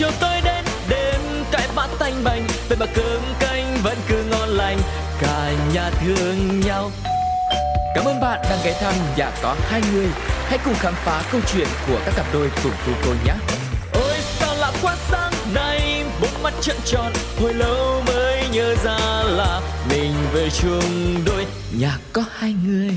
[0.00, 4.48] chiều tối đến đêm cãi vã tanh bành vậy mà cơm canh vẫn cứ ngon
[4.48, 4.78] lành
[5.20, 6.90] cả nhà thương nhau
[7.94, 10.06] Cảm ơn bạn đang ghé thăm nhà có hai người.
[10.46, 13.32] Hãy cùng khám phá câu chuyện của các cặp đôi cùng cô cô nhé.
[13.92, 18.98] Ôi sao lạ quá sáng nay, bốn mắt trợn tròn, hồi lâu mới nhớ ra
[19.24, 19.60] là
[19.90, 21.46] mình về chung đôi
[21.78, 22.94] nhà có hai người.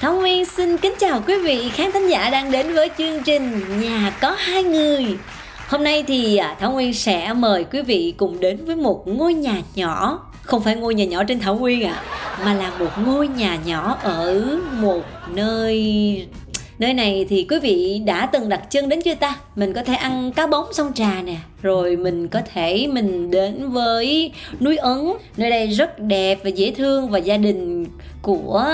[0.00, 3.80] Thông Nguyên xin kính chào quý vị khán thính giả đang đến với chương trình
[3.80, 5.16] Nhà có hai người.
[5.68, 9.34] Hôm nay thì à, Thảo Nguyên sẽ mời quý vị cùng đến với một ngôi
[9.34, 12.04] nhà nhỏ Không phải ngôi nhà nhỏ trên Thảo Nguyên ạ à,
[12.44, 14.44] Mà là một ngôi nhà nhỏ ở
[14.80, 15.02] một
[15.34, 16.26] nơi
[16.78, 19.36] Nơi này thì quý vị đã từng đặt chân đến chưa ta?
[19.56, 23.70] Mình có thể ăn cá bóng sông trà nè rồi mình có thể mình đến
[23.70, 24.98] với núi Ấn.
[25.36, 27.86] Nơi đây rất đẹp và dễ thương Và gia đình
[28.26, 28.64] của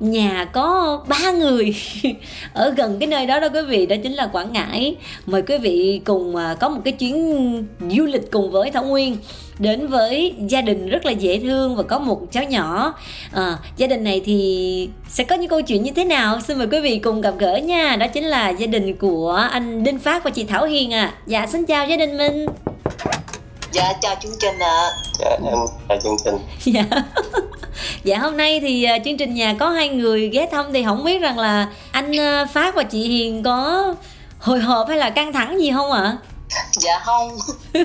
[0.00, 1.76] nhà có ba người.
[2.52, 4.96] Ở gần cái nơi đó đó quý vị đó chính là quảng ngãi.
[5.26, 9.16] Mời quý vị cùng à, có một cái chuyến du lịch cùng với thảo nguyên.
[9.58, 12.94] Đến với gia đình rất là dễ thương và có một cháu nhỏ.
[13.32, 16.40] À, gia đình này thì sẽ có những câu chuyện như thế nào?
[16.40, 17.96] Xin mời quý vị cùng gặp gỡ nha.
[17.96, 21.46] Đó chính là gia đình của anh đinh phát và chị thảo hiền à dạ
[21.46, 22.27] xin chào gia đình mình
[23.72, 24.90] dạ chào chương trình ạ à.
[25.18, 26.38] dạ em chào chương trình
[26.74, 27.02] dạ
[28.04, 31.04] dạ hôm nay thì uh, chương trình nhà có hai người ghé thăm thì không
[31.04, 33.94] biết rằng là anh uh, phát và chị hiền có
[34.38, 36.16] hồi hộp hay là căng thẳng gì không ạ à?
[36.72, 37.38] dạ không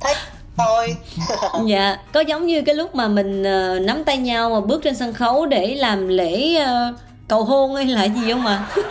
[0.00, 0.14] thấy
[0.56, 0.96] thôi
[1.66, 4.96] dạ có giống như cái lúc mà mình uh, nắm tay nhau mà bước trên
[4.96, 6.94] sân khấu để làm lễ uh,
[7.28, 8.82] cầu hôn hay là gì không ạ à?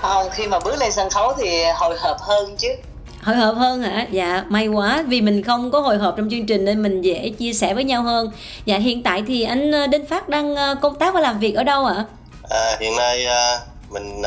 [0.00, 2.68] Không khi mà bước lên sân khấu thì hồi hộp hơn chứ.
[3.22, 4.06] Hồi hộp hơn hả?
[4.10, 5.04] Dạ may quá.
[5.06, 7.84] Vì mình không có hồi hộp trong chương trình nên mình dễ chia sẻ với
[7.84, 8.30] nhau hơn.
[8.64, 11.54] Dạ hiện tại thì anh ờ, đinh phát đang ờ, công tác và làm việc
[11.54, 12.04] ở đâu ạ?
[12.50, 14.22] À, hiện nay ờ, mình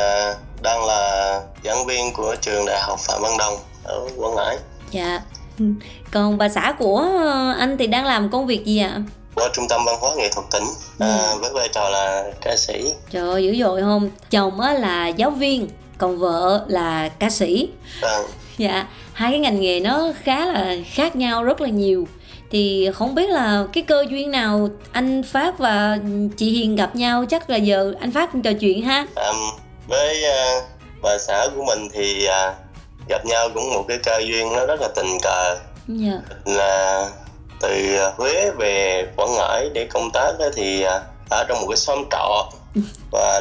[0.62, 4.56] đang là giảng viên của trường đại học phạm văn đồng ở quảng ngãi.
[4.90, 5.20] Dạ.
[6.10, 7.08] Còn bà xã của
[7.58, 9.00] anh thì đang làm công việc gì ạ
[9.36, 10.64] ở trung tâm văn hóa nghệ thuật tỉnh
[10.98, 11.38] à, ừ.
[11.40, 12.92] với vai trò là ca sĩ.
[13.10, 14.10] Trời ơi dữ dội không?
[14.30, 17.68] Chồng á là giáo viên còn vợ là ca sĩ.
[18.02, 18.18] À
[18.58, 22.08] dạ hai cái ngành nghề nó khá là khác nhau rất là nhiều.
[22.50, 25.98] Thì không biết là cái cơ duyên nào anh Phát và
[26.36, 29.06] chị Hiền gặp nhau chắc là giờ anh Phát trò chuyện ha.
[29.14, 29.32] À,
[29.88, 30.64] với uh,
[31.02, 32.54] bà xã của mình thì uh,
[33.08, 35.56] gặp nhau cũng một cái cơ duyên nó rất là tình cờ.
[35.88, 36.20] Dạ.
[36.44, 37.08] là
[37.60, 40.90] từ Huế về Quảng Ngãi để công tác thì uh,
[41.30, 42.50] ở trong một cái xóm trọ.
[43.12, 43.40] Và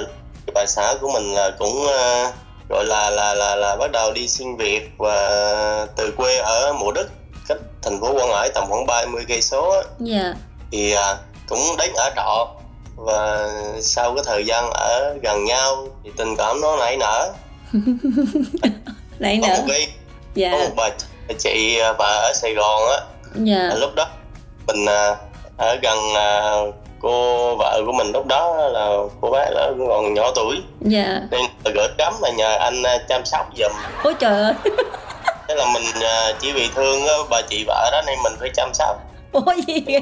[0.53, 2.33] bà xã của mình là cũng uh,
[2.69, 6.91] gọi là là là là bắt đầu đi xin việc và từ quê ở mộ
[6.91, 7.07] đức
[7.47, 10.33] cách thành phố quảng ngãi tầm khoảng 30 cây số dạ.
[10.71, 12.47] Thì à, cũng đến ở trọ
[12.95, 13.49] và
[13.81, 17.33] sau cái thời gian ở gần nhau thì tình cảm nó nảy nở.
[19.19, 19.87] Nảy nở có một cái
[20.35, 20.51] dạ.
[20.51, 20.89] có một bà
[21.39, 22.97] chị bà ở sài gòn á
[23.35, 23.71] dạ.
[23.79, 24.07] lúc đó
[24.67, 25.15] mình à,
[25.57, 26.51] ở gần à,
[27.01, 28.89] cô vợ của mình lúc đó là
[29.21, 30.55] cô bé đó cũng còn nhỏ tuổi.
[30.81, 31.21] Dạ.
[31.31, 31.41] Nên
[31.75, 33.71] gửi cắm là nhờ anh à, chăm sóc giùm.
[34.03, 34.53] Ôi trời ơi.
[35.47, 38.69] Thế là mình à, chỉ vì thương bà chị vợ đó nên mình phải chăm
[38.73, 38.97] sóc.
[39.31, 39.85] Ủa gì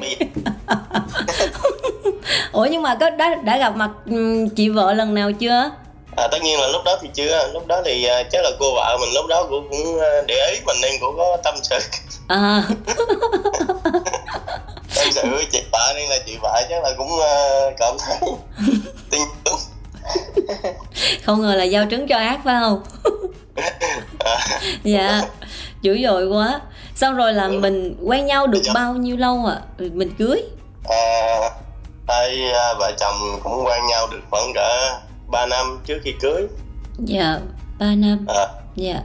[2.52, 5.70] ủa nhưng mà có đã đã gặp mặt ừ, chị vợ lần nào chưa
[6.16, 7.50] à tất nhiên là lúc đó thì chưa.
[7.52, 10.60] Lúc đó thì uh, chắc là cô vợ mình lúc đó cũng cũng để ý
[10.66, 11.78] mình nên cũng có tâm sự.
[12.28, 12.62] À.
[14.96, 18.18] Tâm sự với chị vợ nên là chị vợ chắc là cũng uh, cảm thấy
[19.10, 19.58] tin tưởng.
[21.24, 22.82] Không ngờ là giao trứng cho ác phải không?
[24.18, 24.36] À.
[24.84, 25.22] dạ
[25.82, 26.60] dữ dội quá.
[26.94, 29.56] Xong rồi là mình quen nhau được bao nhiêu lâu ạ?
[29.78, 29.84] À?
[29.92, 30.42] mình cưới?
[30.88, 31.50] À,
[32.08, 34.98] hai vợ chồng cũng quen nhau được khoảng cỡ
[35.30, 36.46] 3 năm trước khi cưới.
[36.98, 37.38] Dạ
[37.78, 38.26] 3 năm.
[38.28, 38.46] À.
[38.76, 39.00] dạ.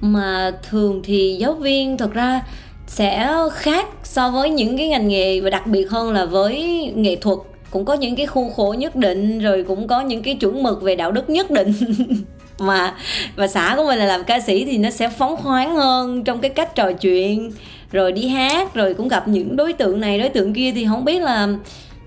[0.00, 2.42] Mà thường thì giáo viên thật ra
[2.86, 6.62] sẽ khác so với những cái ngành nghề và đặc biệt hơn là với
[6.96, 7.38] nghệ thuật.
[7.70, 10.82] Cũng có những cái khuôn khổ nhất định rồi cũng có những cái chuẩn mực
[10.82, 11.72] về đạo đức nhất định.
[12.58, 12.94] Mà
[13.36, 16.40] và xã của mình là làm ca sĩ thì nó sẽ phóng khoáng hơn trong
[16.40, 17.52] cái cách trò chuyện
[17.92, 21.04] rồi đi hát rồi cũng gặp những đối tượng này đối tượng kia thì không
[21.04, 21.48] biết là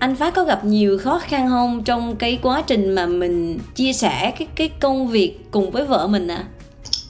[0.00, 3.92] anh Phát có gặp nhiều khó khăn không trong cái quá trình mà mình chia
[3.92, 6.44] sẻ cái cái công việc cùng với vợ mình à?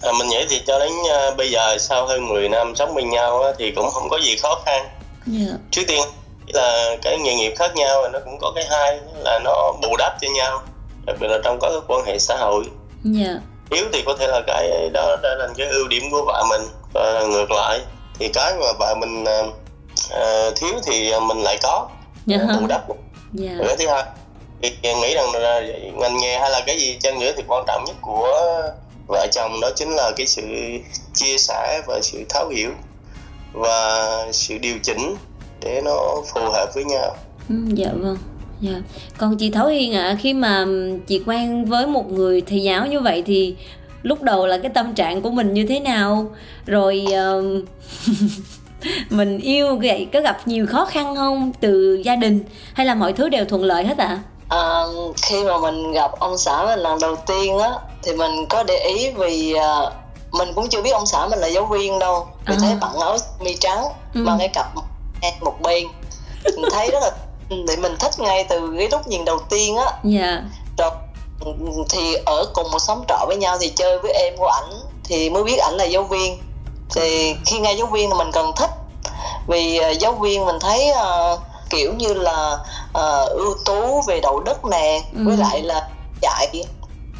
[0.03, 3.11] à mình nghĩ thì cho đến uh, bây giờ sau hơn 10 năm sống bên
[3.11, 4.89] nhau uh, thì cũng không có gì khó khăn.
[5.27, 5.49] Yeah.
[5.51, 5.57] Dạ.
[5.71, 6.01] Trước tiên
[6.47, 10.13] là cái nghề nghiệp khác nhau nó cũng có cái hai là nó bù đắp
[10.21, 10.63] cho nhau
[11.07, 12.65] đặc biệt là trong các quan hệ xã hội.
[13.05, 13.27] Yeah.
[13.27, 13.41] Dạ.
[13.71, 16.63] Yếu thì có thể là cái đó đã là cái ưu điểm của vợ mình
[16.95, 17.81] và ngược lại
[18.19, 19.55] thì cái mà vợ mình uh,
[20.57, 21.89] thiếu thì mình lại có
[22.29, 22.61] yeah.
[22.61, 22.85] bù đắp.
[23.43, 23.59] Yeah.
[23.67, 24.05] cái thứ hai
[24.63, 25.61] thì nghĩ rằng là
[25.95, 28.63] ngành nghề hay là cái gì chăng nữa thì quan trọng nhất của
[29.09, 30.43] vợ chồng đó chính là cái sự
[31.15, 32.71] chia sẻ và sự thấu hiểu
[33.53, 35.17] và sự điều chỉnh
[35.61, 37.17] để nó phù hợp với nhau.
[37.49, 38.17] Ừ, dạ vâng.
[38.61, 38.83] Dạ.
[39.19, 40.67] Còn chị Thảo Hiền ạ khi mà
[41.07, 43.57] chị quen với một người thầy giáo như vậy thì
[44.03, 46.31] lúc đầu là cái tâm trạng của mình như thế nào?
[46.67, 47.43] Rồi ờ,
[49.11, 51.53] mình yêu vậy có gặp nhiều khó khăn không?
[51.61, 52.45] Từ gia đình
[52.75, 54.19] hay là mọi thứ đều thuận lợi hết ạ?
[54.49, 54.83] À,
[55.23, 57.71] khi mà mình gặp ông xã mình lần đầu tiên á
[58.03, 59.79] thì mình có để ý vì à,
[60.33, 62.27] mình cũng chưa biết ông xã mình là giáo viên đâu.
[62.47, 62.59] Vì À.
[62.61, 63.85] thấy bận áo mi trắng
[64.15, 64.21] Ừ.
[64.25, 64.67] mang cái cặp
[65.41, 65.85] một bên.
[66.45, 67.11] Mình thấy rất là
[67.69, 69.87] để mình thích ngay từ cái lúc nhìn đầu tiên á.
[70.05, 70.43] Dạ.
[70.79, 70.91] Rồi
[71.91, 74.71] thì ở cùng một xóm trọ với nhau thì chơi với em của ảnh
[75.05, 76.39] thì mới biết ảnh là giáo viên
[76.95, 78.71] thì khi nghe giáo viên thì mình cần thích.
[79.47, 81.39] Vì ờ, giáo viên mình thấy ờ,
[81.71, 82.59] kiểu như là
[82.93, 85.21] ờ, ưu tú về đạo đức nè Ừ.
[85.25, 85.89] với lại là
[86.23, 86.65] dạy.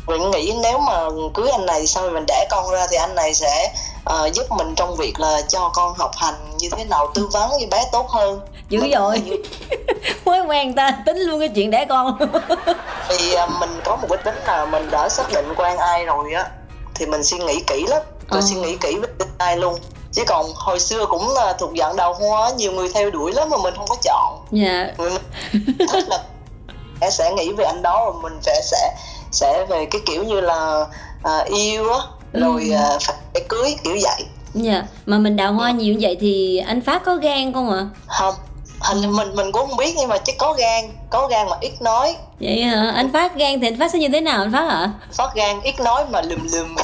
[0.07, 0.93] Mình nghĩ nếu mà
[1.35, 3.73] cưới anh này xong rồi mình đẻ con ra thì anh này sẽ
[4.05, 7.51] ờ, giúp mình trong việc là cho con học hành như thế nào tư vấn
[7.61, 8.41] cho bé tốt hơn.
[8.69, 9.23] Dữ Mình- dội.
[10.25, 12.19] mới quen ta tính luôn cái chuyện đẻ con.
[13.09, 16.33] Thì à, mình có một cái tính là mình đã xác định quen ai rồi
[16.33, 16.49] á
[17.01, 18.03] thì mình suy nghĩ kỹ lắm.
[18.31, 18.47] Rồi Ờ.
[18.51, 19.75] suy nghĩ kỹ với tin ai luôn.
[20.13, 23.51] Chứ còn hồi xưa cũng là thuộc dạng đào hoa nhiều người theo đuổi lắm
[23.51, 24.45] mà mình không có chọn.
[24.51, 24.89] Dạ.
[24.99, 25.13] Mình
[25.93, 28.95] thích là sẽ nghĩ về anh đó rồi mình sẽ sẽ
[29.33, 30.87] sẽ về cái kiểu như là
[31.23, 31.99] à, yêu á.
[32.33, 32.75] Rồi Ừ.
[32.77, 33.17] à, phải,
[33.49, 34.25] cưới kiểu vậy.
[34.55, 34.83] Dạ.
[35.07, 37.87] Mà mình đào hoa nhiều như vậy thì anh phát có gan không ạ?
[38.07, 38.35] Không
[38.81, 41.73] hình mình mình cũng không biết nhưng mà chắc có gan có gan mà ít
[41.83, 42.17] nói.
[42.41, 42.93] Vậy hả?
[42.95, 45.61] Anh phát gan thì anh phát sẽ như thế nào anh phát hả phát gan
[45.61, 46.77] ít nói mà lùm lùm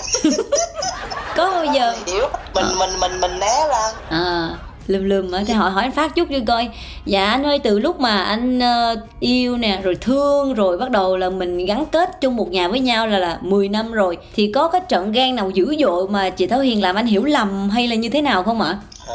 [1.37, 3.93] có bao giờ hiểu mình mình mình mình né ra.
[4.08, 4.48] À
[4.87, 6.69] lùm lùm á thì hỏi hỏi anh phát chút đi coi.
[7.04, 11.16] Dạ anh ơi từ lúc mà anh ờ, yêu nè rồi thương rồi bắt đầu
[11.16, 14.52] là mình gắn kết chung một nhà với nhau là là 10 năm rồi thì
[14.54, 17.70] có cái trận gan nào dữ dội mà chị Thảo Hiền làm anh hiểu lầm
[17.70, 18.78] hay là như thế nào không ạ?
[19.08, 19.14] À,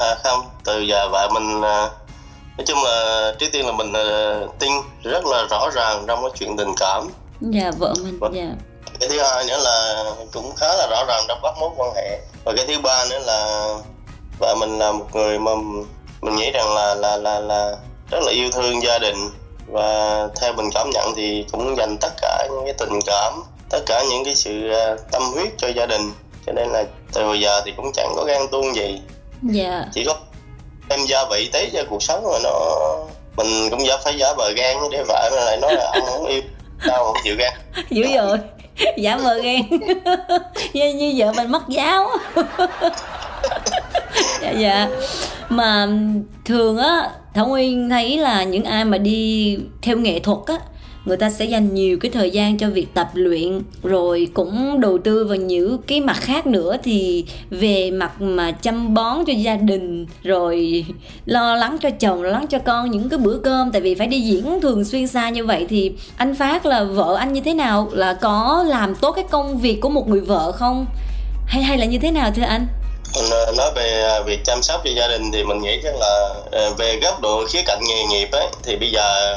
[0.00, 0.40] à, không.
[0.64, 1.88] Từ giờ vợ mình à,
[2.58, 4.72] nói chung là trước tiên là mình à, tin
[5.02, 7.08] rất là rõ ràng trong cái chuyện tình cảm.
[7.40, 8.50] Dạ vợ mình dạ.
[9.00, 12.20] Cái thứ hai nữa là cũng khá là rõ ràng trong các mối quan hệ.
[12.44, 13.68] Và cái thứ ba nữa là
[14.38, 15.52] vợ mình là một người mà
[16.20, 17.76] mình nghĩ rằng là là là là
[18.10, 19.16] rất là yêu thương gia đình.
[19.66, 23.80] Và theo mình cảm nhận thì cũng dành tất cả những cái tình cảm tất
[23.86, 26.12] cả những cái sự à, tâm huyết cho gia đình.
[26.46, 29.00] Cho nên là từ giờ thì cũng chẳng có ghen tuông gì.
[29.42, 29.84] Dạ.
[29.92, 30.16] Chỉ có
[30.88, 32.50] thêm gia vị tí cho cuộc sống mà nó
[33.36, 36.26] mình cũng giả phải giả vờ gan để vợ nó lại nói là ông không
[36.26, 36.42] yêu
[36.86, 37.52] đâu không chịu gan.
[37.90, 38.38] Dữ dội
[38.96, 39.62] giả vờ ghen
[40.72, 42.10] như, như vợ mình mất giáo
[44.42, 44.88] dạ dạ.
[45.48, 45.88] Mà
[46.44, 50.58] thường á thảo nguyên thấy là những ai mà đi theo nghệ thuật á
[51.04, 54.98] người ta sẽ dành nhiều cái thời gian cho việc tập luyện, rồi cũng đầu
[54.98, 56.76] tư vào những cái mặt khác nữa.
[56.82, 60.84] Thì về mặt mà chăm bón cho gia đình, rồi
[61.26, 64.06] lo lắng cho chồng, lo lắng cho con những cái bữa cơm, tại vì phải
[64.06, 67.54] đi diễn thường xuyên xa như vậy, thì anh phát là vợ anh như thế
[67.54, 67.88] nào?
[67.92, 70.86] Là có làm tốt cái công việc của một người vợ không?
[71.46, 72.66] Hay hay là như thế nào thưa anh?
[73.14, 75.94] Mình ờ, nói về ờ, việc chăm sóc cho gia đình thì mình nghĩ chắc
[75.96, 79.32] là ờ, về góc độ khía cạnh nghề nghiệp ấy thì bây giờ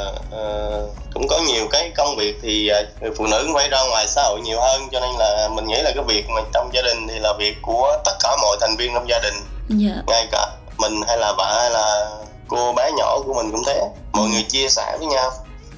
[1.14, 2.72] cũng có nhiều cái công việc thì
[3.02, 4.82] người phụ nữ cũng phải ra ngoài xã hội nhiều hơn.
[4.92, 7.56] Cho nên là mình nghĩ là cái việc mà trong gia đình thì là việc
[7.62, 9.34] của tất cả mọi thành viên trong gia đình.
[9.70, 10.02] Dạ.
[10.08, 12.12] Ngay cả mình hay là vợ hay là
[12.48, 13.82] cô bé nhỏ của mình cũng thế.
[14.14, 15.32] Mọi người chia sẻ với nhau.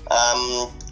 [0.10, 0.34] À,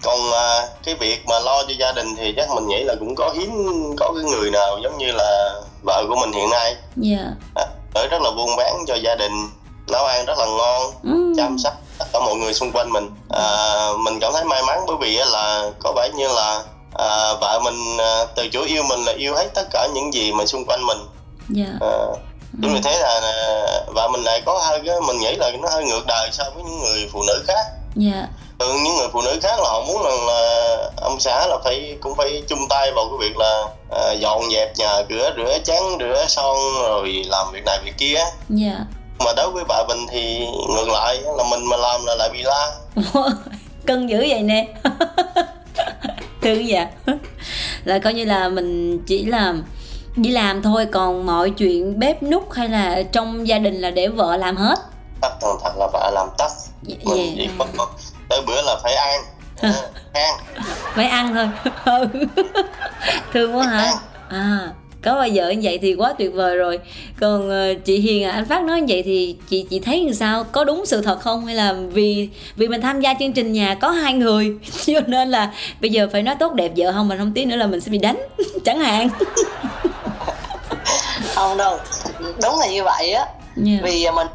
[0.03, 3.15] còn à, cái việc mà lo cho gia đình thì chắc mình nghĩ là cũng
[3.15, 3.51] có hiếm
[3.97, 6.75] có cái người nào giống như là vợ của mình hiện nay.
[6.95, 7.17] Dạ.
[7.55, 9.49] À, ở rất là buôn bán cho gia đình
[9.91, 11.33] nấu ăn rất là ngon Ừm.
[11.37, 13.09] chăm sóc tất cả mọi người xung quanh mình.
[13.29, 13.43] À,
[13.99, 16.63] mình cảm thấy may mắn bởi vì là có vẻ như là
[16.93, 20.31] à, vợ mình à, từ chỗ yêu mình là yêu hết tất cả những gì
[20.31, 20.97] mà xung quanh mình.
[21.49, 21.65] Dạ.
[21.81, 21.97] À,
[22.61, 25.69] chính vì thế là à, vợ mình lại có hơi cái mình nghĩ là nó
[25.69, 27.65] hơi ngược đời so với những người phụ nữ khác.
[27.95, 28.27] Dạ
[28.59, 31.97] thường những người phụ nữ khác là họ muốn rằng là ông xã là phải
[32.01, 35.83] cũng phải chung tay vào cái việc là à, dọn dẹp nhà cửa rửa chén
[35.99, 38.19] rửa son rồi làm việc này việc kia.
[38.49, 38.79] Dạ.
[39.19, 42.43] Mà đối với vợ mình thì ngược lại là mình mà làm là lại bị
[42.43, 42.71] la.
[43.85, 44.67] Cân dữ vậy nè.
[46.41, 46.87] Thương dạ.
[47.83, 49.53] Là coi như là mình chỉ là
[50.15, 54.07] đi làm thôi còn mọi chuyện bếp nút hay là trong gia đình là để
[54.07, 54.79] vợ làm hết.
[55.21, 56.49] Thật thật là vợ làm tất.
[56.83, 57.65] Dạ mình chỉ dạ.
[57.77, 57.87] có
[58.29, 59.21] tới bữa là phải ăn.
[59.61, 59.73] À,
[60.13, 60.35] ăn.
[60.95, 61.49] phải ăn thôi.
[61.85, 62.07] Ừ.
[63.33, 63.93] thương quá hả?
[64.29, 64.69] À
[65.07, 66.79] có bao giờ như vậy thì quá tuyệt vời rồi.
[67.19, 70.13] Còn ờ, chị hiền à, anh phát nói như vậy thì chị chị thấy như
[70.13, 70.43] sao?
[70.43, 71.45] Có đúng sự thật không?
[71.45, 75.31] Hay là vì vì mình tham gia chương trình nhà có hai người cho nên
[75.31, 77.81] là bây giờ phải nói tốt đẹp vợ không mình không tí nữa là mình
[77.81, 78.27] sẽ bị đánh.
[78.65, 79.09] Chẳng hạn.
[81.35, 81.79] Không đâu.
[82.19, 83.25] Đúng là như vậy á.
[83.67, 83.83] Yeah.
[83.83, 84.27] vì mình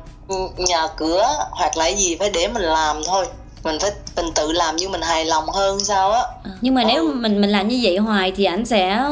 [0.57, 3.27] nhà cửa hoặc là gì phải để mình làm thôi
[3.65, 6.23] mình phải mình tự làm như mình hài lòng hơn sao á.
[6.61, 6.87] Nhưng mà Ừ.
[6.89, 9.05] nếu mình mình làm như vậy hoài thì ảnh sẽ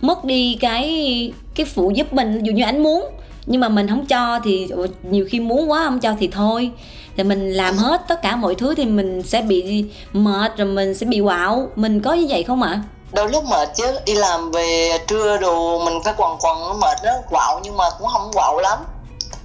[0.00, 2.42] mất đi cái cái phụ giúp mình.
[2.42, 3.04] Dù như ảnh muốn
[3.46, 4.68] nhưng mà mình không cho thì
[5.02, 6.70] nhiều khi muốn quá không cho thì thôi.
[7.16, 10.94] Thì mình làm hết tất cả mọi thứ thì mình sẽ bị mệt rồi mình
[10.94, 11.68] sẽ bị quạo.
[11.76, 12.82] Mình có như vậy không ạ?
[13.12, 13.84] Đôi lúc mệt chứ.
[14.06, 17.84] Đi làm về trưa đồ mình phải quằn quằn nó mệt nó quạo nhưng mà
[17.98, 18.78] cũng không quạo lắm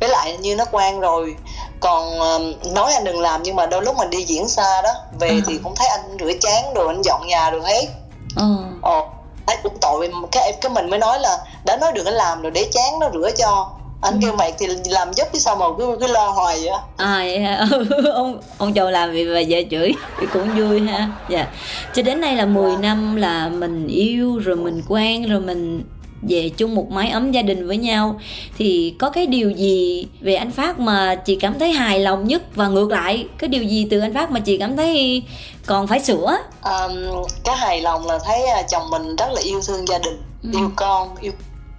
[0.03, 1.36] với lại như nó quen rồi.
[1.79, 4.89] Còn ờm, nói anh đừng làm nhưng mà đôi lúc mình đi diễn xa đó
[5.19, 5.41] về À.
[5.48, 7.88] thì cũng thấy anh rửa chén rồi anh dọn nhà rồi hết.
[8.36, 8.45] Ờ.
[8.81, 9.07] Ồ
[9.48, 12.51] thấy cũng tội cái cái mình mới nói là đã nói đừng có làm rồi
[12.51, 13.69] để chán nó rửa cho.
[14.01, 14.19] Anh Ừ.
[14.22, 17.39] kêu mày thì làm giúp chứ sao mà cứ cứ lo hoài vậy à vậy
[17.39, 17.65] hả?
[18.13, 21.07] ông ông chồng làm vì bà vợ chửi thì cũng vui ha.
[21.29, 21.48] Dạ.
[21.93, 25.83] Cho đến nay là 10 năm là mình yêu rồi mình quen rồi mình
[26.30, 28.20] về chung một mái ấm gia đình với nhau.
[28.58, 32.42] Thì có cái điều gì về anh Phát mà chị cảm thấy hài lòng nhất?
[32.56, 35.24] Và ngược lại cái điều gì từ anh Phát mà chị cảm thấy
[35.65, 36.38] còn phải sửa?
[36.63, 40.22] Um, cái hài lòng là thấy à, chồng mình rất là yêu thương gia đình
[40.44, 40.50] Ừ.
[40.53, 41.32] yêu con yêu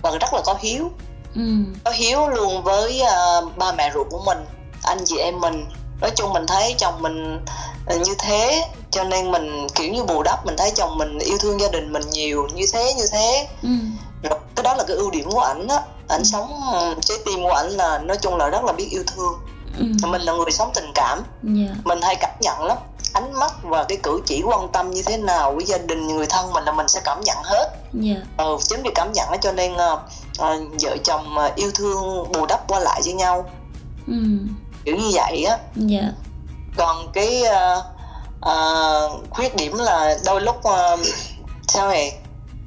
[0.03, 0.91] và rất là có hiếu.
[1.35, 1.41] Ừ.
[1.85, 4.39] Có hiếu luôn với à, ba mẹ ruột của mình
[4.83, 5.65] anh chị em mình.
[6.01, 7.39] Nói chung mình thấy chồng mình
[7.87, 11.39] à, như thế cho nên mình kiểu như bù đắp mình thấy chồng mình yêu
[11.41, 13.47] thương gia đình mình nhiều như thế như thế.
[13.63, 13.69] Ừ
[14.31, 15.81] cái đó là cái ưu điểm của ảnh á.
[16.09, 19.03] Ảnh sống ừ, trái tim của ảnh là nói chung là rất là biết yêu
[19.07, 19.35] thương.
[19.79, 20.09] Ừ.
[20.09, 21.23] Mình là người sống tình cảm.
[21.43, 21.75] Dạ.
[21.85, 22.79] Mình hay cảm nhận lắm.
[23.13, 26.27] Ánh mắt và cái cử chỉ quan tâm như thế nào với gia đình người
[26.27, 27.71] thân mình là mình sẽ cảm nhận hết.
[27.93, 28.15] Dạ.
[28.37, 29.99] Ừ, chính vì cảm nhận đó cho nên ờ,
[30.39, 33.51] ờ, vợ chồng ờ, yêu thương bù đắp qua lại với nhau.
[34.07, 34.15] Ừ.
[34.85, 35.59] Kiểu như vậy á.
[35.77, 36.03] Dạ.
[36.77, 37.83] Còn cái ờ,
[38.41, 40.97] ờ, khuyết điểm là đôi lúc ờ,
[41.69, 42.13] sao vậy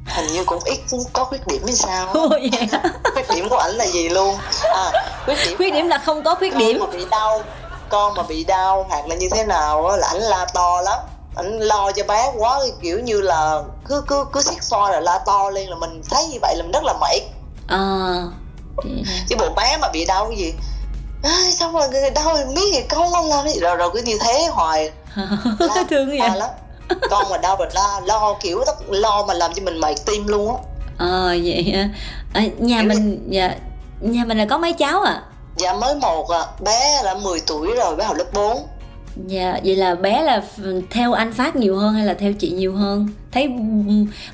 [0.07, 0.79] hình như cũng ít
[1.13, 2.83] có khuyết điểm hay sao vậy hả?
[3.13, 4.35] khuyết điểm của ảnh là gì luôn?
[4.63, 4.91] À
[5.25, 6.79] khuyết điểm khuyết điểm là không có khuyết con điểm.
[6.79, 7.41] mà bị đau
[7.89, 10.99] con mà bị đau hoặc là như thế nào là ảnh la to lắm.
[11.35, 15.19] Ảnh lo cho bé quá kiểu như là cứ cứ cứ xiết xoa là la
[15.25, 17.21] to lên là mình thấy như vậy là mình rất là mệt.
[17.67, 18.23] À
[19.29, 20.53] chứ bộ bé mà bị đau cái gì?
[21.23, 22.37] Ai, xong rồi người đau
[22.73, 23.59] gì con không làm gì.
[23.59, 24.91] Rồi rồi cứ như thế hoài.
[25.59, 26.49] La- thương vậy lắm
[27.09, 30.27] con mà đau rồi la lo kiểu đó lo mà làm cho mình mệt tim
[30.27, 30.61] luôn á.
[30.97, 31.89] Ờ vậy hả?
[32.33, 33.55] À, nhà Kiểu mình dạ
[33.99, 35.21] nhà mình là có mấy cháu à
[35.57, 38.67] dạ mới một à bé là 10 tuổi rồi bé học lớp 4
[39.27, 40.43] dạ vậy là bé là
[40.89, 43.07] theo anh phát nhiều hơn hay là theo chị nhiều hơn?
[43.31, 43.49] Thấy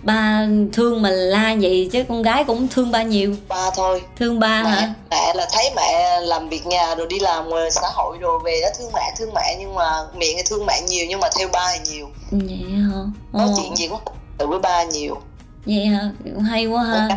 [0.04, 3.36] ba thương mà la vậy chứ con gái cũng thương ba nhiều.
[3.48, 4.02] Ba thôi.
[4.18, 4.94] Thương ba mẹ, hả?
[5.12, 8.68] mẹ là thấy mẹ làm việc nhà rồi đi làm xã hội rồi về đó
[8.80, 11.68] thương mẹ thương mẹ nhưng mà miệng thì thương mẹ nhiều nhưng mà theo ba
[11.74, 12.10] thì nhiều.
[12.32, 13.00] Vậy hả?
[13.34, 14.00] Nói chuyện gì cũng
[14.38, 15.18] tự với ba nhiều.
[15.66, 16.10] Vậy hả?
[16.50, 17.08] Hay quá ha.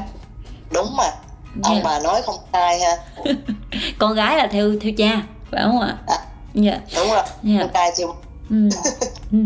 [0.71, 1.05] Đúng mà.
[1.63, 1.81] Ông Dạ.
[1.85, 2.97] bà nói không sai ha.
[3.99, 5.97] Con gái là theo theo cha phải không ạ?
[6.07, 6.17] À.
[6.57, 8.05] dạ đúng rồi dạ con trai thì
[8.51, 8.57] Ừ.
[9.33, 9.39] Ừ.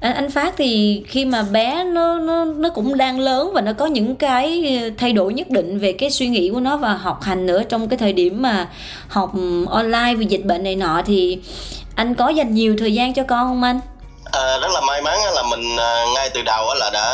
[0.00, 3.72] Anh, anh Phát thì khi mà bé nó nó nó cũng đang lớn và nó
[3.72, 7.22] có những cái thay đổi nhất định về cái suy nghĩ của nó và học
[7.22, 8.68] hành nữa trong cái thời điểm mà
[9.08, 9.32] học
[9.68, 11.38] online vì dịch bệnh này nọ thì
[11.94, 13.80] anh có dành nhiều thời gian cho con không anh?
[14.32, 17.10] À, rất là may mắn là mình ờ, ngay từ đầu là đã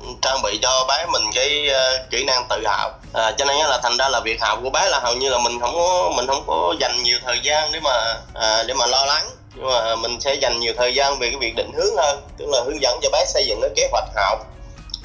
[0.00, 2.92] ừ, trang bị cho bé mình cái ờ, kỹ năng tự học.
[3.12, 5.38] À, cho nên là thành ra là việc học của bé là hầu như là
[5.38, 8.86] mình không có mình không có dành nhiều thời gian để mà à, để mà
[8.86, 9.30] lo lắng.
[9.54, 12.44] Nhưng mà mình sẽ dành nhiều thời gian về cái việc định hướng hơn tức
[12.48, 14.38] là hướng dẫn cho bé xây dựng cái kế hoạch học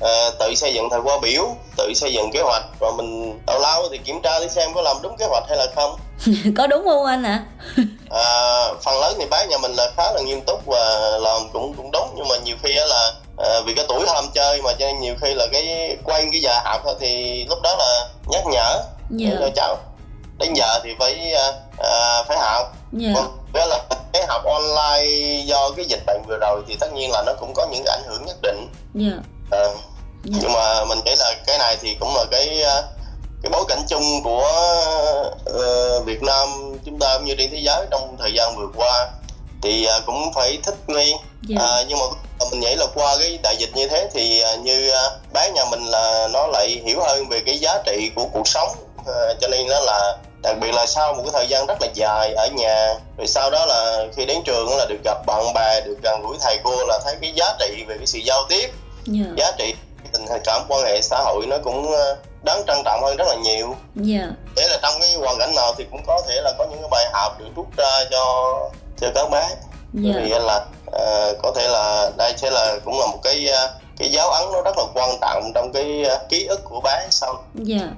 [0.02, 3.60] à, tự xây dựng thời khóa biểu tự xây dựng kế hoạch và mình lâu
[3.60, 5.96] lâu thì kiểm tra để xem có làm đúng kế hoạch hay là không.
[6.58, 7.46] Có đúng không anh ạ?
[8.10, 8.24] À,
[8.84, 11.92] phần lớn thì bé nhà mình là khá là nghiêm túc và làm cũng cũng
[11.92, 14.86] đúng nhưng mà nhiều khi á là à, vì cái tuổi ham chơi mà cho
[14.86, 18.44] nên nhiều khi là cái quay cái giờ học thôi thì lúc đó là nhắc
[18.52, 19.78] nhở Dạ, cho cháu
[20.40, 22.74] đến giờ thì phải à, à, phải học.
[22.92, 23.80] Dạ, còn với là
[24.14, 27.54] cái học online do cái dịch bệnh vừa rồi thì tất nhiên là nó cũng
[27.54, 28.68] có những cái ảnh hưởng nhất định.
[28.94, 29.12] Dạ,
[29.52, 29.66] à,
[30.24, 32.82] dạ, nhưng mà mình nghĩ là cái này thì cũng là cái à,
[33.44, 34.52] cái bối cảnh chung của
[35.46, 36.48] ờ, Việt Nam
[36.86, 39.08] chúng ta cũng như trên thế giới trong thời gian vừa qua.
[39.64, 41.16] Thì à, cũng phải thích nghi.
[41.42, 42.06] Dạ, à, nhưng mà
[42.52, 45.66] mình nghĩ là qua cái đại dịch như thế thì à, như à, bé nhà
[45.66, 48.70] mình là nó lại hiểu hơn về cái giá trị của cuộc sống.
[49.08, 51.88] À, cho nên nó là đặc biệt là sau một cái thời gian rất là
[51.94, 55.82] dài ở nhà rồi sau đó là khi đến trường là được gặp bạn bè
[55.82, 58.72] được gần gũi thầy cô là thấy cái giá trị về cái sự giao tiếp
[59.08, 59.74] dạ, giá trị
[60.14, 63.28] tình hay cảm quan hệ xã hội nó cũng ờ, đáng trân trọng hơn rất
[63.28, 63.76] là nhiều.
[63.96, 64.32] Dạ.
[64.56, 66.90] Để là trong cái hoàn cảnh nào thì cũng có thể là có những cái
[66.92, 68.54] bài học được rút ra cho
[69.02, 69.50] cho các bé
[69.94, 70.14] dạ.
[70.24, 74.10] Vì là ờ, có thể là đây sẽ là cũng là một cái ờ, cái
[74.12, 77.44] giáo ấn nó rất là quan trọng trong cái ờ, ký ức của bé sau.
[77.56, 77.90] Dạ.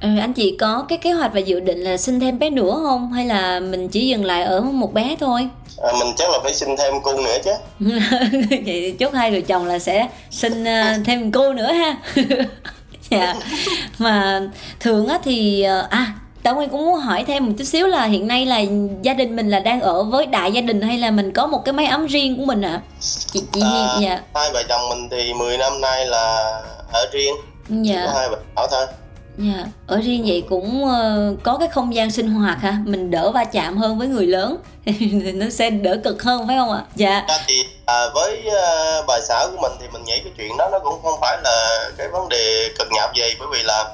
[0.00, 2.80] Ờ, anh chị có cái kế hoạch và dự định là sinh thêm bé nữa
[2.82, 3.12] không?
[3.12, 5.48] Hay là mình chỉ dừng lại ở một bé thôi
[5.82, 7.52] à, mình chắc là phải sinh thêm cung nữa chứ.
[8.66, 11.96] Vậy chúc hai người chồng là sẽ sinh ờ, thêm cô nữa ha.
[13.10, 13.34] Dạ.
[13.98, 14.40] Mà
[14.80, 18.04] thường á thì ờ, à Tạ Nguyên cũng muốn hỏi thêm một chút xíu là
[18.04, 18.60] hiện nay là
[19.02, 21.64] gia đình mình là đang ở với đại gia đình hay là mình có một
[21.64, 22.70] cái máy ấm riêng của mình ạ?
[22.70, 22.80] À?
[23.00, 24.20] Chị chị À, dạ.
[24.34, 26.52] hai vợ chồng mình thì 10 năm nay là
[26.92, 27.34] ở riêng.
[27.68, 28.06] Dạ.
[28.06, 28.86] Có hai vợ ở thôi
[29.38, 33.30] dạ ở riêng vậy cũng ờ, có cái không gian sinh hoạt ha, mình đỡ
[33.30, 34.56] va chạm hơn với người lớn.
[35.34, 36.82] Nó sẽ đỡ cực hơn phải không ạ?
[36.94, 37.24] Dạ.
[37.28, 40.68] Ra thì à, với à, bà xã của mình thì mình nghĩ cái chuyện đó
[40.72, 43.84] nó cũng không phải là cái vấn đề cực nhọc gì bởi vì là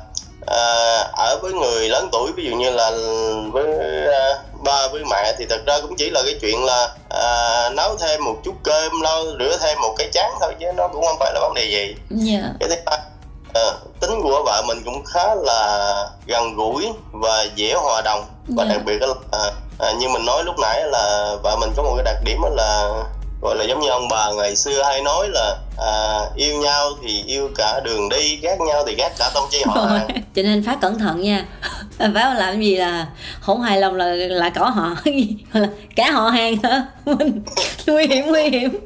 [0.47, 0.63] à,
[1.13, 2.91] ở với người lớn tuổi ví dụ như là
[3.53, 3.67] với
[4.07, 7.97] à, ba với mẹ thì thật ra cũng chỉ là cái chuyện là à, nấu
[7.97, 11.17] thêm một chút cơm lau rửa thêm một cái chén thôi chứ nó cũng không
[11.21, 11.95] phải là vấn đề gì.
[12.11, 12.41] Dạ.
[12.61, 12.99] Cái thứ hai
[13.55, 18.65] à, tính của vợ mình cũng khá là gần gũi và dễ hòa đồng và
[18.65, 18.75] Dạ.
[18.75, 19.15] đặc biệt là
[19.79, 23.03] à, như mình nói lúc nãy là vợ mình có một cái đặc điểm là
[23.43, 27.23] gọi là giống như ông bà ngày xưa hay nói là à, yêu nhau thì
[27.27, 30.09] yêu cả đường đi ghét nhau thì ghét cả tông chi họ hàng.
[30.35, 31.47] cho nên phát cẩn thận nha.
[31.99, 33.07] Phát làm gì là
[33.41, 34.97] không hài lòng là là cỏ họ.
[35.97, 36.87] Cả họ hàng hả?
[37.87, 38.79] Nguy hiểm nguy hiểm.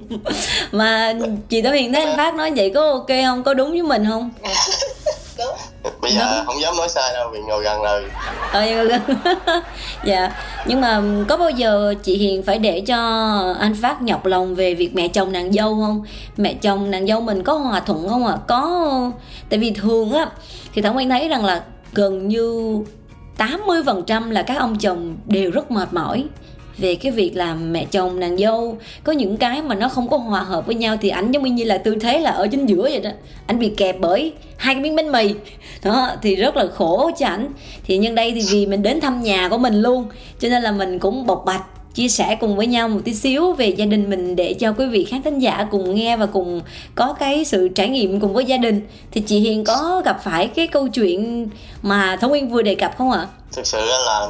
[0.73, 1.15] Mà
[1.49, 3.43] chị Tố Hiền thấy anh Phát nói vậy có ok không?
[3.43, 4.31] Có đúng với mình không?
[5.39, 5.57] Đúng
[6.01, 8.05] bây giờ Nó- không dám nói sai đâu vì ngồi gần rồi.
[8.53, 9.01] Ờ dạ,
[10.05, 10.33] dạ
[10.67, 12.97] nhưng mà có bao giờ chị Hiền phải để cho
[13.61, 16.03] anh Phát nhọc lòng về việc mẹ chồng nàng dâu không?
[16.37, 18.37] Mẹ chồng nàng dâu mình có hòa thuận không ạ?
[18.49, 18.91] Có
[19.51, 20.27] tại vì thường á
[20.75, 21.63] thì Thảo Nguyên thấy rằng là
[21.95, 22.79] gần như
[23.39, 26.25] 80% là các ông chồng đều rất mệt mỏi
[26.79, 30.17] về cái việc là mẹ chồng nàng dâu, có những cái mà nó không có
[30.17, 32.83] hòa hợp với nhau thì ảnh giống như là tư thế là ở chính giữa
[32.83, 33.11] vậy đó.
[33.47, 35.35] Ảnh bị kẹp bởi hai cái miếng bánh mì.
[35.83, 37.49] Đó, thì rất là khổ cho ảnh.
[37.87, 40.05] Thì nhân đây thì vì mình đến thăm nhà của mình luôn,
[40.39, 41.63] cho nên là mình cũng bộc bạch,
[41.95, 44.87] chia sẻ cùng với nhau một tí xíu về gia đình mình để cho quý
[44.87, 46.61] vị khán thính giả cùng nghe và cùng
[46.95, 48.81] có cái sự trải nghiệm cùng với gia đình.
[49.11, 51.49] Thì chị Hiền có gặp phải cái câu chuyện
[51.83, 53.27] mà Thống Nguyên vừa đề cập không ạ?
[53.53, 54.29] thực sự là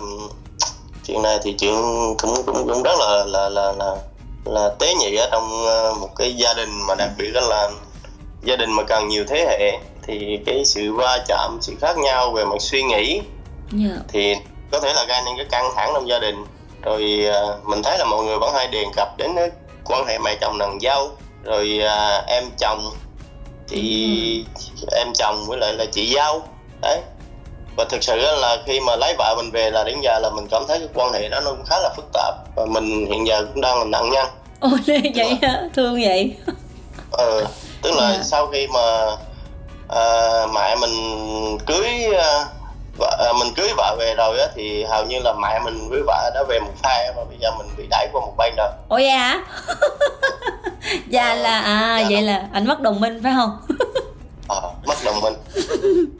[1.06, 1.74] chuyện này thì chuyện
[2.18, 3.96] cũng cũng cũng rất là là là là,
[4.44, 7.70] là tế nhị ở trong ờ, một cái gia đình mà đặc biệt đó là
[8.42, 9.78] gia đình mà cần nhiều thế hệ.
[10.06, 13.20] Thì cái sự va chạm sự khác nhau về mặt suy nghĩ
[13.72, 13.96] Dạ.
[14.08, 14.34] thì
[14.72, 16.44] có thể là gây nên cái căng thẳng trong gia đình.
[16.82, 19.50] Rồi ờ, mình thấy là mọi người vẫn hay đề cập đến cái
[19.84, 21.10] quan hệ mẹ chồng nàng dâu.
[21.44, 22.90] Rồi à, em chồng
[23.68, 24.44] chị
[24.92, 26.42] em chồng với lại là chị dâu.
[26.82, 27.00] Đấy
[27.76, 30.46] và thực sự là khi mà lấy vợ mình về là đến giờ là mình
[30.50, 33.26] cảm thấy cái quan hệ đó nó cũng khá là phức tạp và mình hiện
[33.26, 34.26] giờ cũng đang là nạn nhân
[34.60, 35.62] Ôi vậy hả?
[35.74, 36.36] Thương vậy.
[37.12, 37.44] ờ,
[37.82, 38.22] tức là Dạ.
[38.22, 39.06] sau khi mà
[39.88, 40.02] à,
[40.54, 40.94] mẹ mình
[41.66, 42.44] cưới à,
[42.98, 46.00] vợ, à, mình cưới vợ về rồi á thì hầu như là mẹ mình với
[46.06, 48.68] vợ đã về một phe và bây giờ mình bị đẩy qua một bên rồi
[48.88, 49.40] Ôi dạ hả?
[51.08, 52.26] dạ là à Dạ vậy đúng.
[52.26, 53.58] là anh mất đồng minh phải không?
[54.48, 55.34] ờ, mất đồng minh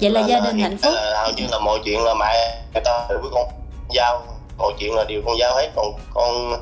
[0.00, 0.92] Vậy là gia đình hạnh phúc.
[0.94, 3.48] là hầu như là mọi chuyện là mẹ người ta với con
[3.96, 4.22] dao
[4.58, 5.70] mọi chuyện là đều con dao hết.
[5.76, 6.52] Còn con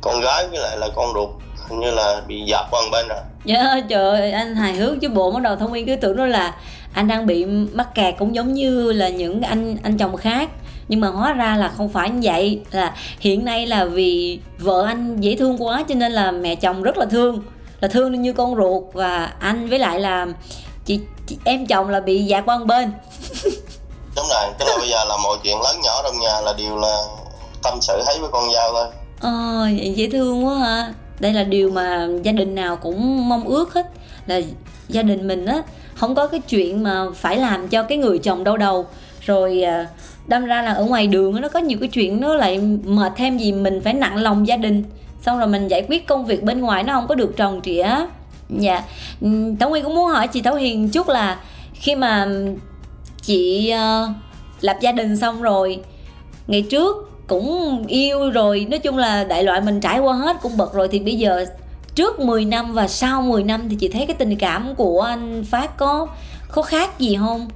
[0.00, 1.28] con gái với lại là con ruột
[1.68, 3.18] hình như là bị dập qua một bên rồi.
[3.44, 6.26] Dạ trời ơi anh hài hước chứ bộ bắt đầu thông nguyên cứ tưởng đó
[6.26, 6.54] là
[6.92, 10.50] anh đang bị mắc kẹt cũng giống như là những anh anh chồng khác.
[10.88, 14.84] Nhưng mà hóa ra là không phải như vậy là hiện nay là vì vợ
[14.86, 17.42] anh dễ thương quá cho nên là mẹ chồng rất là thương
[17.80, 18.82] là thương như con ruột.
[18.92, 20.26] Và anh với lại là
[20.88, 22.92] chị, chị em chồng là bị dạt qua một bên.
[24.16, 26.78] Đúng rồi tức là bây giờ là mọi chuyện lớn nhỏ trong nhà là đều
[26.78, 27.02] là
[27.62, 28.86] tâm sự hết với con dao thôi.
[29.20, 30.94] Ờ, vậy dễ thương quá ha.
[31.20, 33.86] Đây là điều mà gia đình nào cũng mong ước hết.
[34.26, 34.40] Là
[34.88, 35.62] gia đình mình á
[35.94, 38.86] không có cái chuyện mà phải làm cho cái người chồng đau đầu.
[39.20, 39.86] Rồi à,
[40.26, 43.38] đâm ra là ở ngoài đường nó có nhiều cái chuyện nó lại mệt thêm
[43.38, 44.84] gì mình phải nặng lòng gia đình.
[45.22, 47.86] Xong rồi mình giải quyết công việc bên ngoài nó không có được tròn trịa
[48.50, 48.82] dạ.
[49.20, 51.40] Ừm, Tảo Nguyên cũng muốn hỏi chị Thảo Hiền chút là
[51.74, 52.28] khi mà
[53.22, 54.08] chị ờ,
[54.60, 55.80] lập gia đình xong rồi
[56.46, 60.56] ngày trước cũng yêu rồi nói chung là đại loại mình trải qua hết cũng
[60.56, 61.46] bật rồi thì bây giờ
[61.94, 65.44] trước 10 năm và sau 10 năm thì chị thấy cái tình cảm của anh
[65.44, 66.06] Phát có
[66.48, 67.48] có khác gì không?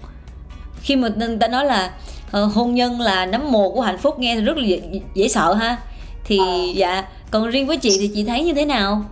[0.83, 1.93] Khi mà người ta nói là
[2.31, 4.81] ờ, hôn nhân là nấm mồ của hạnh phúc nghe rất là dễ,
[5.15, 5.77] dễ sợ ha.
[6.25, 6.39] Thì
[6.77, 9.05] dạ còn riêng với chị thì chị thấy như thế nào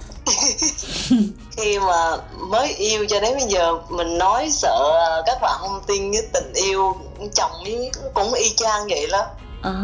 [1.56, 2.16] khi mà
[2.48, 6.52] mới yêu cho đến bây giờ mình nói sợ các bạn không tin với tình
[6.54, 6.96] yêu
[7.34, 9.26] chồng ấy cũng y chang vậy đó.
[9.62, 9.74] Ờ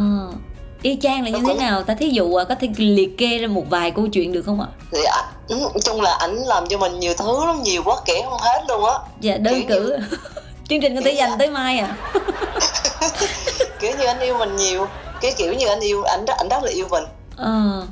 [0.82, 1.94] y chang là như Nó thế cũng- nào ta?
[1.94, 4.66] Thí dụ à, có thể liệt kê ra một vài câu chuyện được không ạ?
[4.92, 4.98] Thì
[5.48, 8.64] nói chung là ảnh làm cho mình nhiều thứ lắm nhiều quá kể không hết
[8.68, 8.98] luôn á.
[9.20, 9.98] Dạ đơn Kiểu cử.
[10.68, 11.36] Chương trình có thể dành dạ.
[11.38, 11.96] tới mai à.
[13.80, 14.86] Kiểu như anh yêu mình nhiều
[15.20, 17.04] cái kiểu như anh yêu ảnh rất ảnh rất là yêu mình.
[17.36, 17.82] Ờ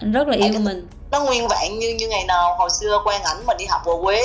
[0.00, 0.86] anh rất là yêu cái- mình.
[1.10, 3.92] nó nguyên vẹn như như ngày nào hồi xưa quen ảnh mình đi học ở
[4.02, 4.22] Quế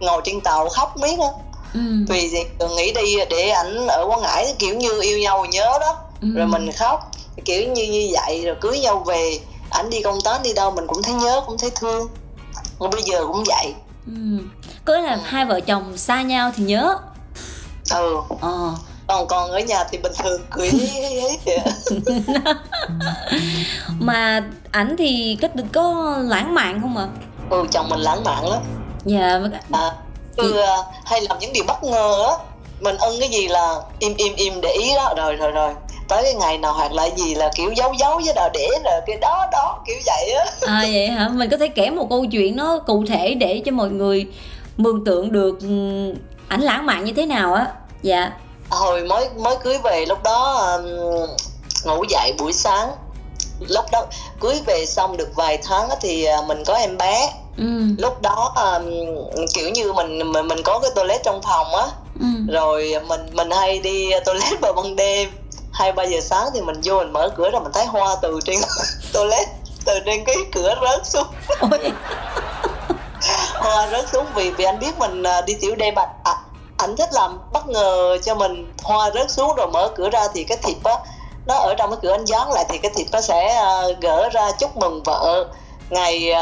[0.00, 1.26] ngồi trên tàu khóc miết á.
[1.74, 1.80] Ừ.
[2.08, 2.38] vì gì
[2.76, 5.96] nghĩ đi để ảnh ở Quảng Ngãi kiểu như yêu nhau nhớ đó.
[6.22, 6.28] Ừ.
[6.34, 7.10] rồi mình khóc
[7.44, 9.38] kiểu như như vậy rồi cưới nhau về.
[9.70, 12.08] Ảnh đi công tác đi đâu mình cũng thấy nhớ cũng thấy thương.
[12.80, 13.74] Rồi bây giờ cũng vậy.
[14.06, 14.12] Ừ.
[14.86, 16.96] nghĩa là hai vợ chồng xa nhau thì nhớ.
[17.94, 18.16] Ừ.
[18.40, 18.74] Ờ
[19.10, 20.88] còn còn ở nhà thì bình thường cười hí
[23.98, 27.06] mà ảnh thì có có lãng mạn không ạ?
[27.50, 28.58] Ừ chồng mình lãng mạn lắm.
[29.04, 29.92] Dạ cả- à,
[30.36, 32.32] cứ à, hay làm những điều bất ngờ á
[32.80, 35.72] mình ưng cái gì là im im im để ý đó rồi rồi rồi.
[36.08, 39.00] Tới cái ngày nào hoặc là gì là kiểu giấu giấu với đờ để là
[39.06, 40.44] cái đó đó kiểu vậy á.
[40.66, 41.28] À vậy hả?
[41.28, 44.26] Mình có thể kể một câu chuyện nó cụ thể để cho mọi người
[44.76, 45.66] mường tượng được ừ,
[46.48, 47.66] ảnh lãng mạn như thế nào á.
[48.02, 48.30] Dạ
[48.70, 50.86] hồi mới mới cưới về lúc đó um,
[51.84, 52.92] ngủ dậy buổi sáng.
[53.68, 54.06] Lúc đó
[54.40, 57.32] cưới về xong được vài tháng thì à, mình có em bé.
[57.56, 57.64] Ừ.
[57.98, 58.90] Lúc đó um,
[59.54, 61.86] kiểu như mình mình mình có cái toilet trong phòng á.
[62.20, 62.26] Ừ.
[62.52, 65.30] Rồi mình mình hay đi toilet vào ban đêm.
[65.72, 68.40] Hai ba giờ sáng thì mình vô mình mở cửa ra mình thấy hoa từ
[68.44, 68.56] trên
[69.12, 69.48] toilet
[69.84, 71.26] từ trên cái cửa rớt xuống.
[73.54, 76.34] Hoa rớt xuống vì vì anh biết mình à, đi tiểu đêm anh à,
[76.80, 80.44] anh thích làm bất ngờ cho mình hoa rớt xuống rồi mở cửa ra thì
[80.44, 80.94] cái thịt á
[81.46, 84.28] nó ở trong cái cửa anh dán lại thì cái thịt nó sẽ à, gỡ
[84.28, 85.46] ra chúc mừng vợ.
[85.90, 86.32] Ngày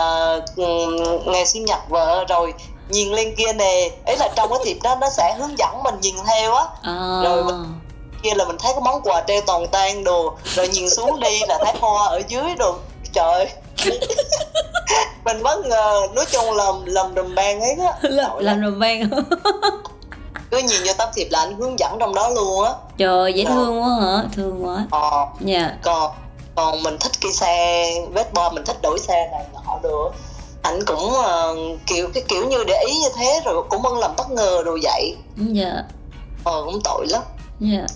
[0.57, 0.96] ừm,
[1.33, 2.55] ngày sinh nhật vợ rồi
[2.88, 5.94] nhìn lên kia nè ấy là trong cái thịt đó nó sẽ hướng dẫn mình
[6.01, 6.64] nhìn theo á.
[6.83, 7.44] À, Rồi
[8.22, 11.40] kia là mình thấy cái món quà treo toàn tan đồ rồi nhìn xuống đi
[11.48, 12.74] là thấy hoa ở dưới đồ.
[13.12, 13.48] Trời.
[15.24, 19.11] Mình bất ngờ nói chung là lầm đùm bang hết á làm, làm rùm beng
[20.51, 22.73] cứ nhìn vô tấm thiệp là anh hướng dẫn trong đó luôn á.
[22.99, 23.55] Trời dễ Ờ.
[23.55, 24.23] thương quá hả?
[24.37, 24.87] Thương quá.
[24.91, 25.73] Ờ, dạ.
[25.83, 26.13] Còn
[26.55, 30.11] còn mình thích cái xe Vespa mình thích đổi xe này nọ nữa.
[30.63, 31.55] Ảnh cũng ờ,
[31.87, 34.79] kiểu cái kiểu như để ý như thế rồi cũng ân làm bất ngờ đồ
[34.83, 35.17] vậy.
[35.37, 35.73] Dạ.
[36.45, 37.23] Ờ cũng tội lắm.
[37.61, 37.87] Dạ.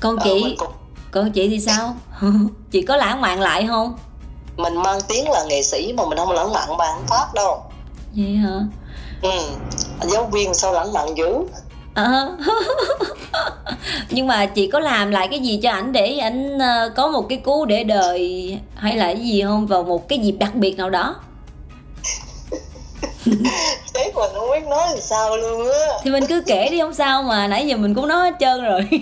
[0.00, 0.42] Còn Ờ, chị?
[0.44, 0.68] mình, cũng,
[1.10, 1.94] còn chị thì sao?
[2.70, 3.96] Chị có lãng mạn lại không?
[4.56, 7.62] Mình mang tiếng là nghệ sĩ mà mình không lãng mạn bằng anh Pháp đâu.
[8.16, 8.58] Vậy hả?
[9.22, 9.30] Ừ.
[10.12, 11.34] Giáo viên sao lãng mạn dữ
[11.96, 12.26] À.
[14.10, 17.26] nhưng mà chị có làm lại cái gì cho ảnh để ảnh ờ, có một
[17.28, 19.66] cái cú để đời hay là cái gì không?
[19.66, 21.14] Vào một cái dịp đặc biệt nào đó.
[23.94, 25.88] Thế mình không biết nói làm sao luôn á.
[26.02, 28.64] Thì mình cứ kể đi không sao mà nãy giờ mình cũng nói hết trơn
[28.64, 28.88] rồi.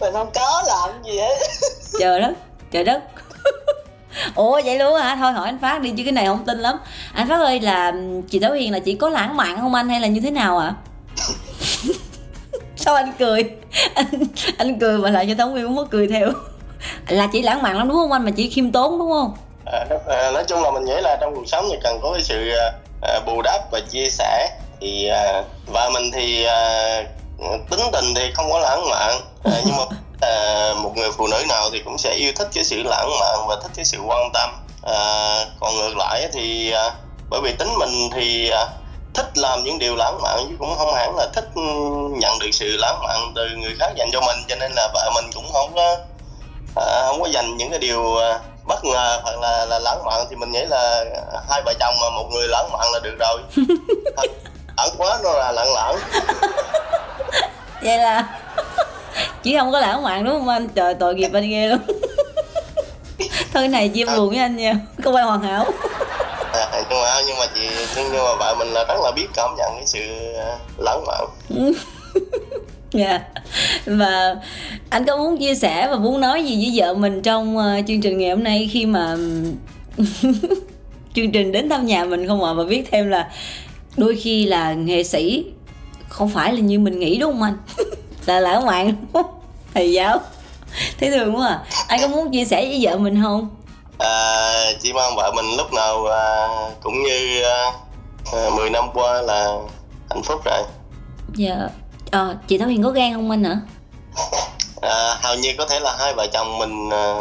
[0.00, 1.36] Mình không có làm gì hết.
[2.00, 2.32] Trời đất
[2.70, 3.02] trời đất.
[4.34, 5.16] Ủa vậy luôn hả?
[5.16, 6.76] Thôi hỏi anh phát đi chứ cái này không tin lắm.
[7.12, 7.92] Anh phát ơi là
[8.30, 9.88] chị Thảo Hiền là chị có lãng mạn không anh?
[9.88, 10.74] Hay là như thế nào ạ
[12.76, 13.50] sao anh cười?
[13.94, 14.06] Anh
[14.58, 16.28] anh cười mà lại cho thống Nguyên cũng có cười theo.
[17.08, 18.24] Là chị lãng mạn lắm đúng không anh?
[18.24, 19.34] Mà chị khiêm tốn đúng không?
[19.66, 22.12] À, đó- à, nói chung là mình nghĩ là trong cuộc sống thì cần có
[22.12, 22.72] cái sự à,
[23.02, 24.58] à bù đắp và chia sẻ.
[24.80, 25.42] Thì à,
[25.92, 27.02] mình thì à,
[27.70, 29.20] tính tình thì không có lãng mạn.
[29.44, 29.84] À, nhưng mà
[30.20, 33.38] à, một người phụ nữ nào thì cũng sẽ yêu thích cái sự lãng mạn
[33.48, 34.50] và thích cái sự quan tâm.
[34.82, 34.96] À,
[35.60, 36.90] còn ngược lại thì à,
[37.30, 38.66] bởi vì tính mình thì à,
[39.14, 41.62] thích làm những điều lãng mạn chứ cũng không hẳn là thích ừ,
[42.20, 45.10] nhận được sự lãng mạn từ người khác dành cho mình cho nên là vợ
[45.14, 45.96] mình cũng không có
[46.76, 50.26] à, không có dành những cái điều à, bất ngờ hoặc là là lãng mạn.
[50.30, 51.04] Thì mình nghĩ là
[51.50, 53.40] hai vợ chồng mà một người lãng mạn là được rồi.
[54.76, 55.96] Ẩn quá nó là lãng lãng.
[57.82, 58.24] Vậy là
[59.42, 60.68] chị không có lãng mạn đúng không anh?
[60.68, 61.78] Trời tội nghiệp anh ghê luôn
[63.54, 64.74] thôi này chia buồn với anh nha
[65.04, 65.66] không ai hoàn hảo
[66.60, 67.60] à, nhưng mà nhưng mà chị
[67.96, 70.00] nhưng, nhưng mà vợ mình là rất là biết cảm nhận cái sự
[70.38, 71.26] à, lãng mạn.
[72.94, 73.20] Dạ.
[73.86, 74.36] Và
[74.90, 78.00] anh có muốn chia sẻ và muốn nói gì với vợ mình trong ờ, chương
[78.00, 79.16] trình ngày hôm nay khi mà
[81.14, 82.52] chương trình đến thăm nhà mình không ạ?
[82.52, 83.30] Và biết thêm là
[83.96, 85.44] đôi khi là nghệ sĩ
[86.08, 87.56] không phải là như mình nghĩ đúng không anh?
[88.26, 88.94] Là lãng mạn
[89.74, 90.20] thầy giáo.
[91.00, 91.60] Thấy thương quá à.
[91.88, 93.48] Anh có muốn chia sẻ với vợ mình không?
[93.98, 94.43] À,
[94.84, 96.48] chỉ mong vợ mình lúc nào à,
[96.82, 97.72] cũng như à,
[98.32, 99.58] à, 10 năm qua là
[100.10, 100.62] hạnh phúc rồi.
[101.34, 101.68] Dạ
[102.10, 103.56] ờ chị thảo hiền có gan không anh hả
[104.82, 107.14] à, hầu như có thể là hai vợ chồng mình à,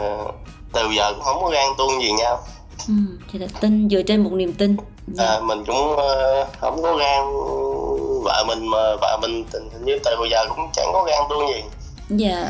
[0.74, 2.40] từ giờ cũng không có gan tuông gì nhau.
[2.88, 2.94] Ừ,
[3.32, 4.78] thì là tin dựa trên một niềm tin.
[5.08, 5.26] Dạ.
[5.26, 7.24] à, mình cũng uh, không có gan
[8.24, 11.24] vợ mình mà vợ mình tình hình như từ bây giờ cũng chẳng có gan
[11.30, 11.64] tuông gì.
[12.10, 12.50] Dạ.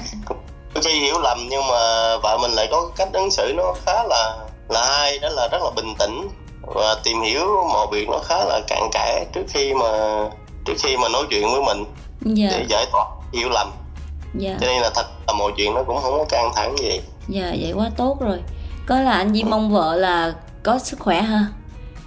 [0.83, 4.42] Khi hiểu lầm nhưng mà vợ mình lại có cách ứng xử nó khá là
[4.69, 6.29] là hay đó là rất là bình tĩnh
[6.61, 9.87] và tìm hiểu mọi việc nó khá là cặn kẽ trước khi mà
[10.65, 11.85] trước khi mà nói chuyện với mình
[12.21, 12.47] dạ.
[12.51, 13.71] để giải tỏa hiểu lầm.
[14.33, 14.57] Dạ.
[14.61, 17.01] Cho nên là thật là mọi chuyện nó cũng không có căng thẳng gì.
[17.27, 18.39] Dạ vậy quá tốt rồi.
[18.85, 21.45] Có là anh chỉ mong vợ là có sức khỏe ha?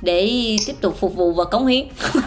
[0.00, 1.88] Để tiếp tục phục vụ và cống hiến.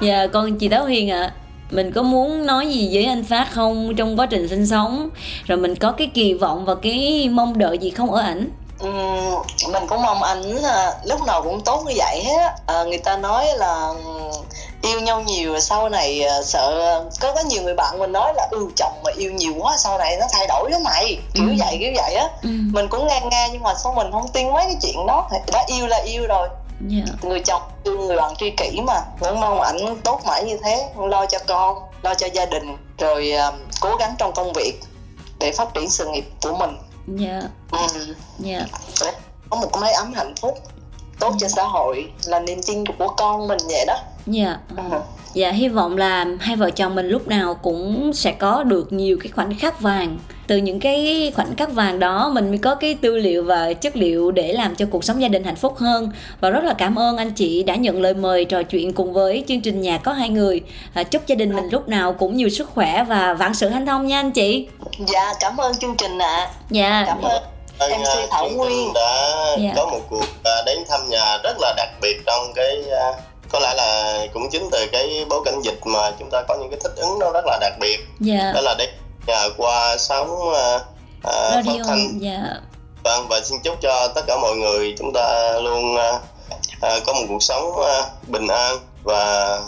[0.00, 1.20] Dạ con chị Táo Hiền ạ.
[1.20, 1.32] à,
[1.70, 5.08] mình có muốn nói gì với anh Phát không trong quá trình sinh sống?
[5.46, 8.50] Rồi mình có cái kỳ vọng và cái mong đợi gì không ở ảnh?
[8.78, 8.88] Ừ,
[9.72, 10.42] mình cũng mong ảnh
[11.04, 13.92] lúc nào cũng tốt như vậy hết à, người ta nói là
[14.82, 18.48] yêu nhau nhiều sau này à, sợ có có nhiều người bạn mình nói là
[18.50, 21.18] ừ chồng mà yêu nhiều quá sau này nó thay đổi đó mày.
[21.34, 21.54] Kiểu ừ.
[21.58, 22.28] vậy kiểu vậy á.
[22.42, 22.48] Ừ.
[22.72, 25.28] mình cũng nghe nghe nhưng mà sao mình không tin mấy cái chuyện đó.
[25.52, 26.48] Đã yêu là yêu rồi
[26.90, 27.08] yeah.
[27.08, 27.28] Dạ.
[27.28, 31.26] người chồng người bạn tri kỷ mà vẫn mong ảnh tốt mãi như thế lo
[31.26, 34.80] cho con lo cho gia đình rồi uh, cố gắng trong công việc
[35.38, 38.14] để phát triển sự nghiệp của mình dạ ừ.
[38.38, 38.66] dạ
[39.50, 40.58] có một cái mái ấm hạnh phúc
[41.20, 43.96] tốt cho xã hội là niềm tin của con mình vậy đó.
[44.26, 44.58] Dạ.
[44.76, 44.82] Ừ.
[45.34, 49.18] dạ hy vọng là hai vợ chồng mình lúc nào cũng sẽ có được nhiều
[49.20, 50.18] cái khoảnh khắc vàng.
[50.46, 53.96] Từ những cái khoảnh khắc vàng đó mình mới có cái tư liệu và chất
[53.96, 56.10] liệu để làm cho cuộc sống gia đình hạnh phúc hơn.
[56.40, 59.44] Và rất là cảm ơn anh chị đã nhận lời mời trò chuyện cùng với
[59.48, 60.60] chương trình nhà có hai người.
[60.94, 63.86] À, chúc gia đình mình lúc nào cũng nhiều sức khỏe và vạn sự hanh
[63.86, 64.68] thông nha anh chị.
[65.06, 66.36] Dạ cảm ơn chương trình ạ.
[66.36, 66.50] À.
[66.70, 67.04] dạ.
[67.06, 67.42] Cảm ơn
[67.78, 69.72] MC à, Thảo Nguyên đã dạ.
[69.76, 73.12] có một cuộc à, đến thăm nhà rất là đặc biệt trong cái à,
[73.48, 76.70] có lẽ là cũng chính từ cái bối cảnh dịch mà chúng ta có những
[76.70, 78.52] cái thích ứng nó rất là đặc biệt dạ.
[78.54, 78.88] đó là đến
[79.26, 80.82] nhà qua sóng uh,
[81.22, 82.40] phát thanh dạ.
[83.04, 86.22] vâng và xin chúc cho tất cả mọi người chúng ta luôn uh,
[86.76, 89.58] uh, có một cuộc sống uh, bình an và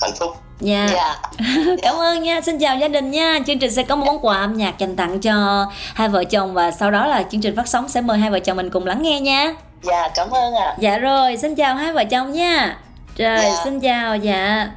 [0.00, 0.86] hạnh phúc Dạ.
[0.86, 1.18] Yeah.
[1.66, 1.78] yeah.
[1.82, 2.40] Cảm ơn nha.
[2.40, 3.38] Xin chào gia đình nha.
[3.46, 6.54] Chương trình sẽ có một món quà âm nhạc dành tặng cho hai vợ chồng
[6.54, 8.86] và sau đó là chương trình phát sóng sẽ mời hai vợ chồng mình cùng
[8.86, 9.54] lắng nghe nha.
[9.82, 10.64] Dạ, cảm ơn ạ.
[10.64, 10.76] À.
[10.78, 12.76] Dạ rồi, xin chào hai vợ chồng nha.
[13.16, 13.60] Rồi, dạ.
[13.64, 14.68] xin chào dạ.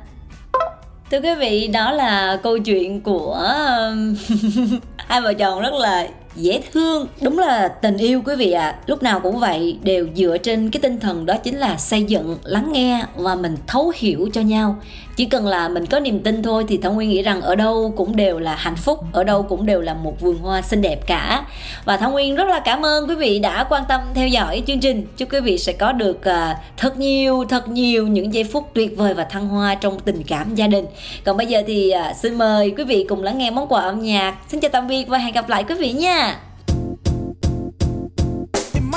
[1.12, 3.38] Thưa quý vị, đó là câu chuyện của
[4.98, 7.08] hai vợ chồng rất là dễ thương.
[7.21, 8.76] Đúng là tình yêu quý vị ạ à.
[8.86, 12.38] lúc nào cũng vậy đều dựa trên cái tinh thần đó chính là xây dựng
[12.43, 14.76] lắng nghe và mình thấu hiểu cho nhau.
[15.15, 17.93] Chỉ cần là mình có niềm tin thôi thì thảo nguyên nghĩ rằng ở đâu
[17.97, 21.08] cũng đều là hạnh phúc ở đâu cũng đều là một vườn hoa xinh đẹp
[21.08, 21.45] cả.
[21.86, 24.80] Và thảo nguyên rất là cảm ơn quý vị đã quan tâm theo dõi chương
[24.80, 25.08] trình.
[25.17, 28.97] Chúc quý vị sẽ có được uh, thật nhiều thật nhiều những giây phút tuyệt
[28.97, 30.86] vời và thăng hoa trong tình cảm gia đình.
[31.23, 34.02] Còn bây giờ thì uh, xin mời quý vị cùng lắng nghe món quà âm
[34.02, 34.36] nhạc.
[34.52, 36.27] Xin chào tạm biệt và hẹn gặp lại quý vị nha.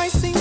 [0.01, 0.40] I see.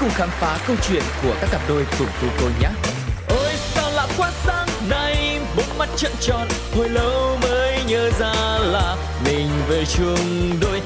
[0.00, 2.68] Cùng khám phá câu chuyện của các cặp đôi cùng cô cô nhé.
[3.28, 8.58] Ôi, sao lạ quá, sáng nay Bốn mắt trợn tròn, Hồi lâu mới nhớ ra
[8.58, 10.79] là Mình về chung đôi